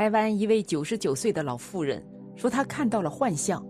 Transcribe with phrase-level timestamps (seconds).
[0.00, 2.02] 台湾一位九十九岁的老妇人
[2.34, 3.62] 说，她看到了幻象。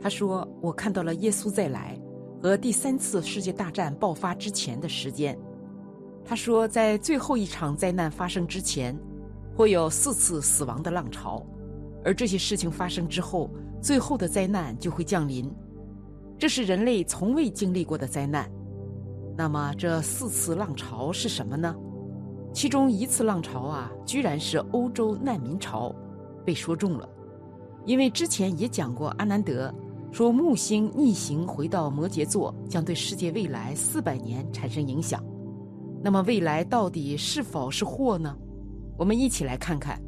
[0.00, 2.00] 她说：“我看到了耶稣再来
[2.40, 5.36] 和第三次世界大战爆发之前的时间。”
[6.24, 8.96] 她说，在最后一场灾难发生之前，
[9.56, 11.44] 会有四次死亡的浪潮，
[12.04, 15.52] 而这些事情发生之后，最后的灾难就会降临。
[16.38, 18.48] 这是人类从未经历过的灾难。
[19.36, 21.74] 那么，这四次浪潮是什么呢？
[22.52, 25.94] 其中一次浪潮啊，居然是欧洲难民潮，
[26.44, 27.08] 被说中了。
[27.86, 29.74] 因为之前也讲过，阿南德
[30.12, 35.24] 说木星逆行回到摩羯座，将对世界未来四百年产生影响。
[36.04, 38.36] 那么未来到底是否是祸呢？
[38.98, 39.98] 我们一起来看看。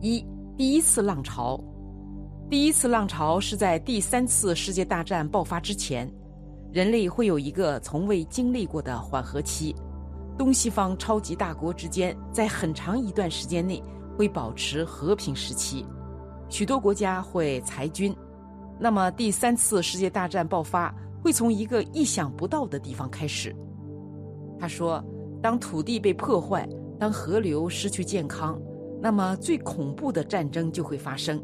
[0.00, 0.24] 一，
[0.56, 1.62] 第一次浪潮，
[2.48, 6.10] 第一次浪潮是在第三次世界大战爆发之前，
[6.72, 9.76] 人类会有一个从未经历过的缓和期。
[10.38, 13.82] 东西方超级大国之间在很长一段时间内
[14.16, 15.84] 会保持和平时期，
[16.48, 18.16] 许多国家会裁军。
[18.78, 23.54] 那么第三次世界大战爆发会从一个意想不到的地方开始。
[24.60, 25.04] 他说
[25.42, 26.68] ：“当土地被破坏，
[27.00, 28.56] 当河流失去健康，
[29.02, 31.42] 那么最恐怖的战争就会发生。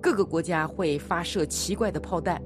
[0.00, 2.40] 各个国家会发射奇怪的炮弹，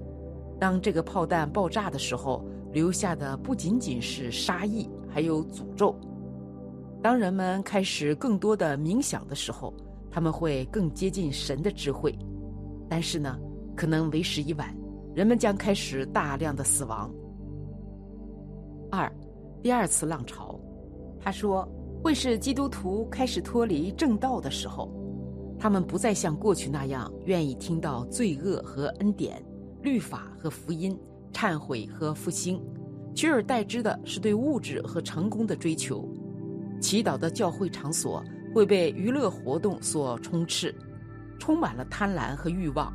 [0.61, 5.94] 当这个炮弹爆炸的时候，留下的不仅仅是杀意。”还有诅咒。
[7.02, 9.74] 当人们开始更多的冥想的时候，
[10.10, 12.16] 他们会更接近神的智慧。
[12.88, 13.38] 但是呢，
[13.74, 14.74] 可能为时已晚，
[15.14, 17.12] 人们将开始大量的死亡。
[18.90, 19.10] 二，
[19.62, 20.60] 第二次浪潮，
[21.20, 21.66] 他说
[22.02, 24.92] 会是基督徒开始脱离正道的时候，
[25.58, 29.42] 他们不再像过去那样愿意听到罪恶和恩典、
[29.80, 30.98] 律法和福音、
[31.33, 32.62] 忏悔和复兴。
[33.14, 36.08] 取而代之的是对物质和成功的追求，
[36.80, 38.24] 祈祷的教会场所
[38.55, 40.74] 会被娱乐活动所充斥，
[41.39, 42.92] 充满了贪婪和欲望，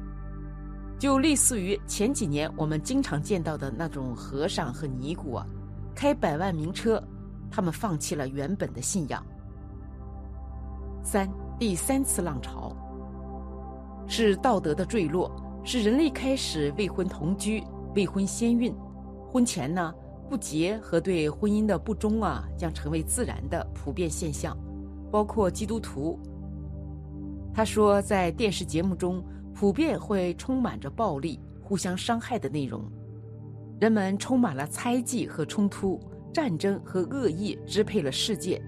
[1.00, 5.46] 就类似于前几年我们经常见到的那种和尚和尼姑啊，
[5.94, 7.02] 开百万名车，
[7.52, 9.24] 他们放弃了原本的信仰。
[11.04, 11.30] 三
[11.60, 12.76] 第三次浪潮
[14.08, 15.32] 是道德的坠落，
[15.64, 17.64] 是人类开始未婚同居、
[17.96, 18.76] 未婚先孕，
[19.32, 19.94] 婚前呢。
[20.28, 24.58] 不洁和对婚姻的不忠啊，将成为自然的普遍现象，
[25.12, 26.20] 包括基督徒。
[27.54, 29.24] 他说，在电视节目中，
[29.54, 32.84] 普遍会充满着暴力、互相伤害的内容，
[33.80, 36.00] 人们充满了猜忌和冲突，
[36.34, 38.62] 战争和恶意支配了世界，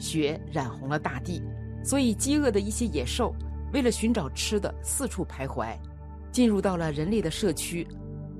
[0.00, 1.40] 血染红了大地，
[1.84, 3.32] 所以饥饿的一些野兽
[3.72, 5.76] 为了寻找吃的四处徘徊，
[6.32, 7.86] 进入到了人类的社区。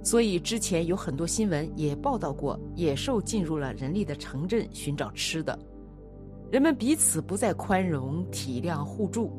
[0.05, 5.57] 所以之前有很多新闻也报道过，野兽进入了人类的城镇寻找吃的，
[6.51, 9.31] 人们彼此不再宽容、体谅、互助，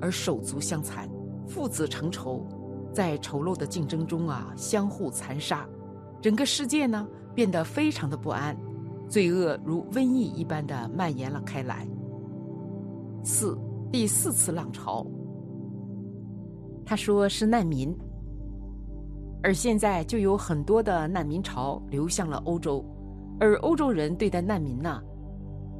[0.00, 1.10] 而手足相残，
[1.48, 2.46] 父子成仇，
[2.92, 5.68] 在丑陋的竞争中啊，相互残杀，
[6.22, 8.56] 整个世界呢变得非常的不安，
[9.08, 11.86] 罪恶如瘟疫一般的蔓延了开来。
[13.24, 13.58] 四
[13.90, 15.04] 第四次浪潮，
[16.84, 17.92] 他说是难民。
[19.44, 22.82] 而现在就有很多的难民潮流向了欧洲，
[23.38, 25.02] 而欧洲人对待难民呢？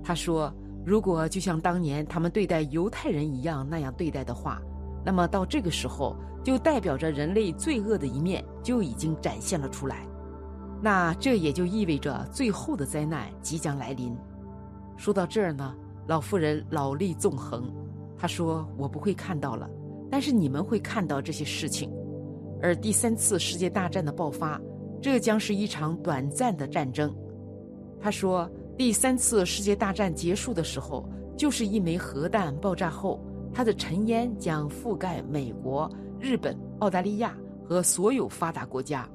[0.03, 0.53] 他说
[0.85, 4.61] ：“如果就像当年他们对待犹太人一样那样对待的话，
[5.03, 10.07] 那么到这个时候就代表着人类罪恶的一面就已经展现了出来。
[10.83, 14.15] 那这也就意味着最后的灾难即将来临。”
[14.95, 15.75] 说到这儿呢，
[16.07, 17.73] 老妇人老泪纵横，
[18.15, 19.67] 她说：“我不会看到了，
[20.11, 21.91] 但是你们会看到这些事情。”
[22.65, 24.59] 而第三次世界大战的爆发，
[24.99, 27.15] 这将是一场短暂的战争。
[28.01, 37.37] 他说，第三次世界大战结束的时候，就是一枚核弹爆炸后，它的尘烟将覆盖美国、日本、澳大利亚
[37.69, 39.07] 和所有发达国家。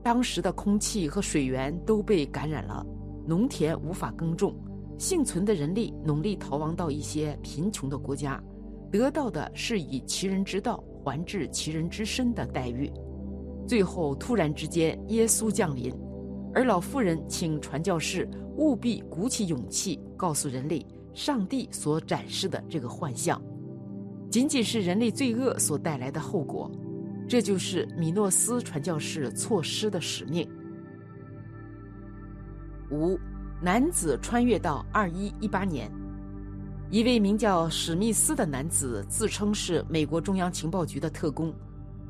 [0.00, 2.86] 当时的空气和水源都被感染了，
[3.26, 4.54] 农田无法耕种，
[4.96, 8.40] 幸存的人力努力逃亡到一些贫穷的国家，
[8.92, 10.80] 得到的是以其人之道。
[11.02, 12.90] 还治其人之身的待遇，
[13.66, 15.94] 最后突然之间，耶稣降临，
[16.54, 23.40] 而老妇人请传教士务必鼓起勇气，告诉人类上帝所展示的这个幻象，
[24.30, 26.70] 仅仅是人类罪恶所带来的后果，
[27.28, 30.48] 这就是米诺斯传教士错失的使命。
[32.90, 33.18] 五，
[33.62, 35.90] 男子穿越到二一一八年。
[36.90, 41.54] 一位名叫史密斯的男子自称是美国中央情报局的特工，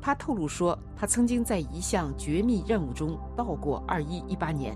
[0.01, 4.75] 他透露说，他曾经在一项绝密任务中到过二一一八年。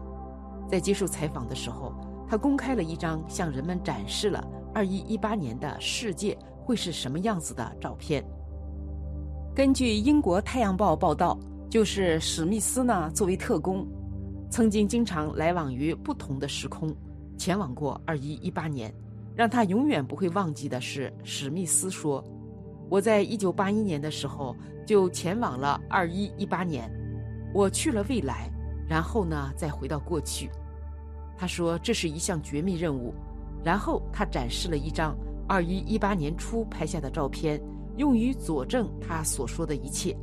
[0.70, 1.92] 在接受采访的时候，
[2.30, 8.24] 他公开了一张向人们展示了二一一八年的世界会是什么样子的照片。
[9.56, 11.36] 根据英国《太阳报》报道，
[11.68, 13.88] 就是史密斯呢，作为特工，
[14.52, 16.96] 曾经经常来往于不同的时空，
[17.40, 18.94] 前往过二一一八年。
[19.36, 22.24] 让他永远不会忘记的是，史密斯说
[22.90, 24.56] ：“我在一九八一年的时候
[24.86, 26.90] 就前往了二一一八年，
[27.54, 28.50] 我去了未来，
[28.88, 30.50] 然后呢再回到过去。”
[31.38, 33.14] 他说这是一项绝密任务。
[33.64, 35.18] 然后他展示了一张
[35.48, 37.60] 二一一八年初拍下的照片，
[37.98, 40.16] 用于佐证他所说的一切。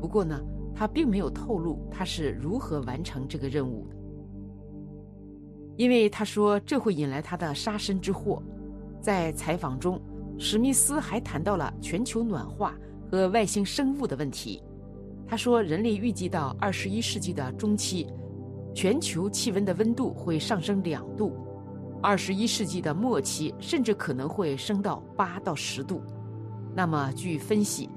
[0.00, 0.36] 不过呢，
[0.74, 3.96] 他并没有透露他是如何完成这个任务的。
[5.76, 8.42] 因为他说这会引来他的杀身之祸。
[9.00, 10.00] 在采访中，
[10.38, 12.74] 史密斯还谈到了全球暖化
[13.10, 14.62] 和外星生物的问题。
[15.28, 18.06] 他说，人类预计到二十一世纪的中期，
[18.74, 21.32] 全球气温的温度会上升两度；
[22.02, 26.00] 二十一世纪的末期，甚至可能会升到八到十度。
[26.74, 27.90] 那么，据分析，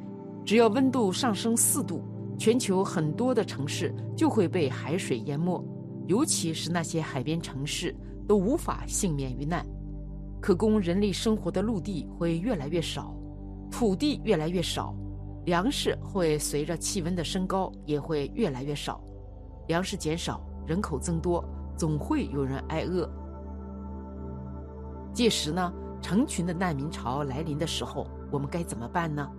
[0.45, 2.03] 只要温度上升四度，
[2.37, 5.63] 全球很多的城市就会被海水淹没。
[6.09, 7.95] 尤其是那些海边城市
[8.27, 9.63] 都无法幸免于难，
[10.41, 13.15] 可供人类生活的陆地会越来越少，
[13.69, 14.95] 土地越来越少，
[15.45, 18.99] 粮食会随着气温的升高也会越来越少，
[19.67, 21.45] 粮食减少，人口增多，
[21.77, 23.07] 总会有人挨饿。
[25.13, 25.71] 届时呢，
[26.01, 29.29] 成群的难民潮来临的时候，我们该怎么办呢？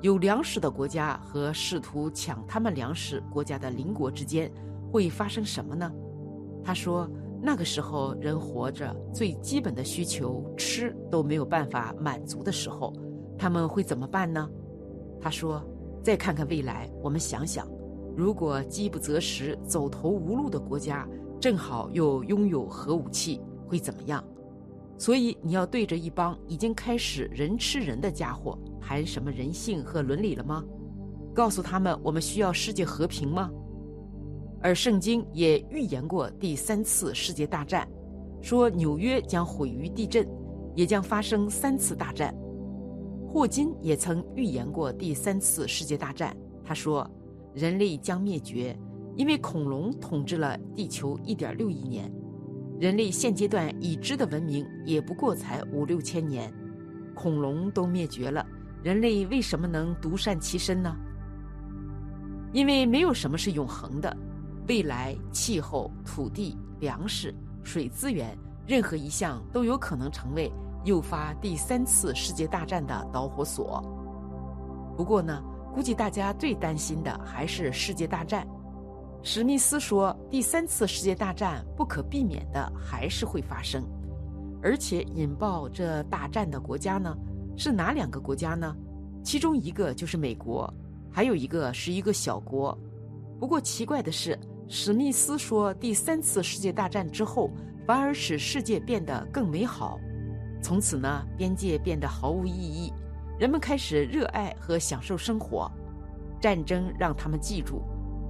[0.00, 4.50] 有粮食的国家和试图抢他们粮食国家的邻国之间
[4.90, 5.92] 会发生什么呢？
[6.64, 7.06] 他说
[7.42, 12.90] ：“那个时候，人活着最基本的需求吃都没有办法满足的时候，
[13.36, 14.48] 他们会怎么办呢？”
[15.20, 15.62] 他说
[16.02, 17.68] ：“再看看未来，我们想想，
[18.16, 21.06] 如果饥不择食、走投无路的国家
[21.38, 24.24] 正好又拥有核武器，会怎么样？
[24.96, 30.64] 所以你要对着一帮已经开始人吃人的家伙谈什么人性和伦理了吗？
[31.34, 33.50] 告诉他们我们需要世界和平吗？”
[34.64, 37.86] 而圣经也预言过第三次世界大战，
[38.40, 40.26] 说纽约将毁于地震，
[40.74, 42.34] 也将发生三次大战。
[43.28, 46.34] 霍金也曾预言过第三次世界大战，
[46.64, 47.06] 他说
[47.52, 48.74] 人类将灭绝，
[49.16, 52.10] 因为恐龙统治了地球一点六亿年，
[52.80, 56.50] 人类现阶段已知的文明也不过才五六千年，
[57.14, 58.42] 恐龙都灭绝了，
[58.82, 60.96] 人类为什么能独善其身呢？
[62.54, 64.16] 因为没有什么是永恒的。
[64.66, 70.50] 未来气候、土地、粮食、水资源，任何一项都有可能成为
[70.84, 73.82] 诱发第三次世界大战的导火索。
[74.96, 75.42] 不过呢，
[75.74, 78.46] 估计大家最担心的还是世界大战。
[79.22, 83.84] 史密斯说，第三次世界大战不可避免的还是会发生，
[84.62, 87.14] 而且引爆这大战的国家呢，
[87.54, 88.74] 是哪两个国家呢？
[89.22, 90.72] 其中一个就是美国，
[91.10, 92.78] 还有一个是一个小国。
[93.38, 94.38] 不过奇怪的是。
[94.66, 97.50] 史密斯说：“第三次世界大战之后，
[97.86, 100.00] 反而使世界变得更美好。
[100.62, 102.90] 从此呢，边界变得毫无意义，
[103.38, 105.70] 人们开始热爱和享受生活。
[106.40, 107.82] 战争让他们记住，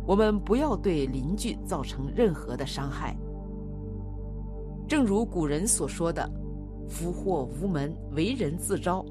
[0.07, 3.17] 我们不要对邻居造成任何的伤害。
[4.89, 6.29] 正如古人所说的
[6.89, 9.05] ：‘福祸无门，为人自招。’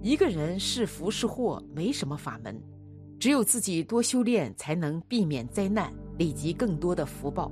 [0.00, 2.60] 一个人是福是祸，没什么法门，
[3.18, 7.50] 只有自己多修炼，才能避免灾难。”累积更多的福报，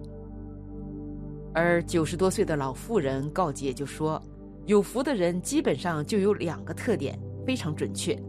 [1.55, 4.21] 而九十多岁的老妇人告诫就说
[4.67, 8.21] ：“有福的人基本上就有两个特点，非常准确。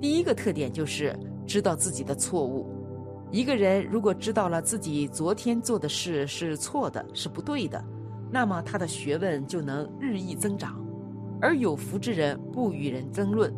[0.00, 2.66] 第一个特点就是知道自己的错误。
[3.32, 7.84] 一个人如果知道了自己昨天做的事是错的，是不对的，
[8.30, 10.80] 那么他的学问就能日益增长。
[11.40, 13.52] 而有福之人不与人争论，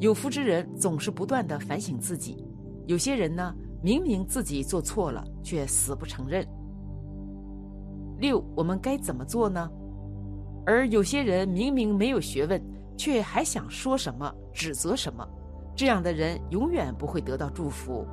[0.00, 2.42] 有福之人总是不断的反省自己。
[2.86, 3.54] 有些人呢？”
[3.86, 6.44] 明明自己做错了，却死不承认。
[8.18, 9.70] 六，我们该怎么做呢？
[10.66, 12.60] 而有些人明明没有学问，
[12.96, 15.24] 却还想说什么、指责什么，
[15.76, 18.04] 这样的人永远不会得到祝福。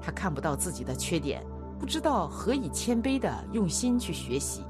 [0.00, 1.44] 他看不到自己的缺点，
[1.76, 4.62] 不知道何以谦卑的用心去学习。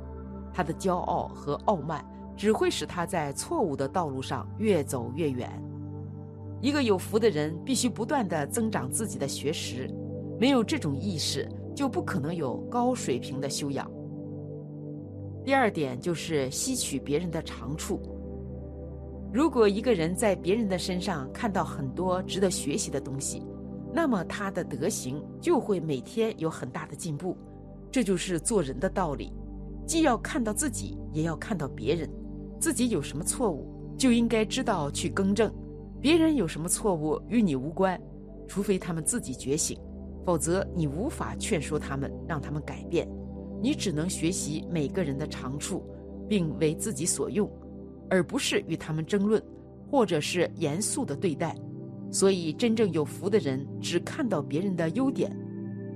[0.55, 2.03] 他的骄傲和傲慢
[2.35, 5.53] 只会使他在错误的道路上越走越远。
[6.63, 9.95] 一个有福的人必须不断的增长自己的学识。
[10.39, 13.91] 没有这种意识，就不可能有高水平的修养。
[15.45, 18.01] 第二点就是吸取别人的长处。
[19.33, 23.43] 如果一个人在别人的身上看到很多值得学习的东西，
[23.93, 27.37] 那么他的德行就会每天有很大的进步。
[27.91, 29.33] 这就是做人的道理，
[29.87, 32.11] 既要看到自己，也要看到别人。
[32.59, 35.53] 自己有什么错误，就应该知道去更正。
[36.01, 38.01] 别人有什么错误与你无关，
[38.47, 39.79] 除非他们自己觉醒，
[40.27, 43.09] 否则你无法劝说他们让他们改变。
[43.63, 45.83] 你只能学习每个人的长处，
[46.29, 47.51] 并为自己所用，
[48.11, 49.43] 而不是与他们争论，
[49.89, 51.57] 或者是严肃的对待。
[52.11, 55.35] 所以，真正有福的人只看到别人的优点。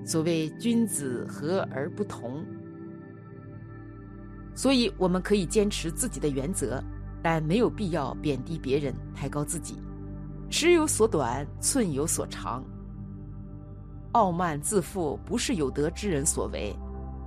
[0.04, 2.44] 所谓君子和而不同。
[4.54, 6.82] 所以，我们可以坚持自己的原则，
[7.22, 9.76] 但没有必要贬低别人，抬高自己。
[10.48, 12.64] 尺有所短，寸有所长。
[14.12, 16.74] 傲慢自负不是有德之人所为。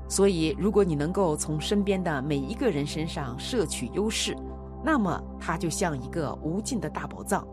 [0.10, 4.36] 所以，如果你能够从身边的每一个人身上摄取优势，
[4.84, 7.48] 那么它就像一个无尽的大宝藏，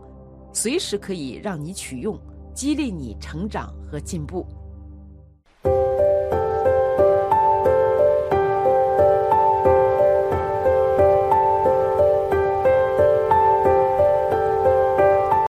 [0.53, 2.19] 随时可以让你取用，
[2.53, 4.45] 激励你成长和进步。